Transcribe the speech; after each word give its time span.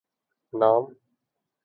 نام؟ 0.53 0.95